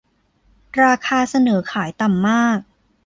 [0.83, 2.59] ราคาเสนอขายต่ำมาก